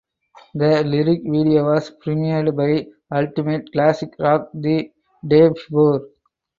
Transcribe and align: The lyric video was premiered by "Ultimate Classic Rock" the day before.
The 0.55 0.83
lyric 0.83 1.21
video 1.25 1.65
was 1.71 1.91
premiered 2.03 2.55
by 2.55 2.87
"Ultimate 3.15 3.71
Classic 3.71 4.09
Rock" 4.17 4.49
the 4.51 4.89
day 5.27 5.47
before. 5.49 6.05